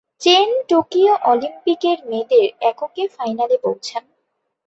[0.21, 4.03] Chain Tokyo অলিম্পিকের মেয়েদের এককে ফাইনালে পৌঁছান।